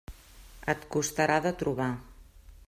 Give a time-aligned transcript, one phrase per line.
[0.73, 1.91] Et costarà de trobar.